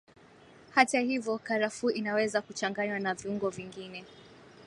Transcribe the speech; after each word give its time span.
Hata 0.71 0.99
hivyo 0.99 1.37
karafuu 1.43 1.89
inaweza 1.91 2.41
kuchanganywa 2.41 2.99
na 2.99 3.13
viungo 3.13 3.49
vingine 3.49 4.05